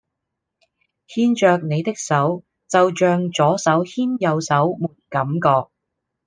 [1.09, 5.69] 牽著你的手就象左手牽右手沒感覺